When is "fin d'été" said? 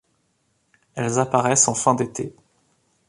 1.75-2.33